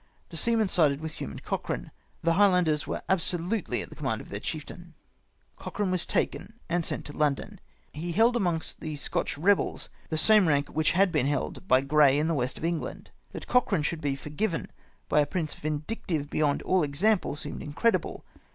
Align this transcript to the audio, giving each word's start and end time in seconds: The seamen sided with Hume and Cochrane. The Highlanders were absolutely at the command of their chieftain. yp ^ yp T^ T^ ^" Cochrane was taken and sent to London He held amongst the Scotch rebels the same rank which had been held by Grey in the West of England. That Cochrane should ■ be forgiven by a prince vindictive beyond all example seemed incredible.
The 0.29 0.35
seamen 0.37 0.67
sided 0.67 0.99
with 0.99 1.11
Hume 1.13 1.29
and 1.29 1.43
Cochrane. 1.43 1.91
The 2.23 2.33
Highlanders 2.33 2.87
were 2.87 3.03
absolutely 3.07 3.83
at 3.83 3.91
the 3.91 3.95
command 3.95 4.19
of 4.19 4.29
their 4.29 4.39
chieftain. 4.39 4.79
yp 4.79 4.85
^ 4.85 4.85
yp 4.85 4.85
T^ 4.85 4.89
T^ 4.89 4.91
^" 4.91 4.93
Cochrane 5.61 5.91
was 5.91 6.07
taken 6.07 6.53
and 6.67 6.83
sent 6.83 7.05
to 7.05 7.13
London 7.15 7.59
He 7.93 8.11
held 8.11 8.35
amongst 8.35 8.79
the 8.79 8.95
Scotch 8.95 9.37
rebels 9.37 9.89
the 10.09 10.17
same 10.17 10.47
rank 10.47 10.69
which 10.69 10.93
had 10.93 11.11
been 11.11 11.27
held 11.27 11.67
by 11.67 11.81
Grey 11.81 12.17
in 12.17 12.27
the 12.27 12.33
West 12.33 12.57
of 12.57 12.65
England. 12.65 13.11
That 13.31 13.45
Cochrane 13.45 13.83
should 13.83 13.99
■ 13.99 14.01
be 14.01 14.15
forgiven 14.15 14.71
by 15.07 15.19
a 15.19 15.27
prince 15.27 15.53
vindictive 15.53 16.31
beyond 16.31 16.63
all 16.63 16.81
example 16.81 17.35
seemed 17.35 17.61
incredible. 17.61 18.25